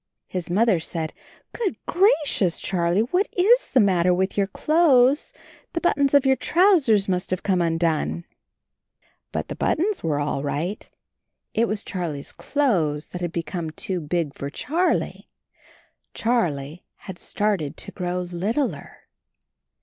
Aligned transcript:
His 0.25 0.49
Mother 0.49 0.79
said, 0.79 1.13
"Good 1.53 1.77
gracious, 1.85 2.59
Charlie! 2.59 3.01
What 3.03 3.27
is 3.37 3.67
the 3.67 3.79
matter 3.79 4.11
with 4.15 4.35
your 4.35 4.47
clothes? 4.47 5.31
The 5.73 5.79
buttons 5.79 6.15
of 6.15 6.25
your 6.25 6.37
trousers 6.37 7.07
must 7.07 7.29
have 7.29 7.43
come 7.43 7.61
undone." 7.61 8.01
AND 8.01 8.13
HIS 8.15 8.15
KITTEN 8.15 8.27
TOPSY 8.47 9.29
81 9.29 9.31
But 9.43 9.47
the 9.49 9.55
buttons 9.57 10.03
were 10.03 10.19
all 10.19 10.41
right. 10.41 10.89
It 11.53 11.67
was 11.67 11.83
Charlie's 11.83 12.31
clothes 12.31 13.09
that 13.09 13.21
had 13.21 13.31
become 13.31 13.69
too 13.69 13.99
big 14.01 14.33
for 14.33 14.49
Charlie. 14.49 15.29
Charlie 16.15 16.83
had 17.05 17.19
started 17.19 17.77
to 17.77 17.91
grow 17.91 18.21
littler. 18.21 19.01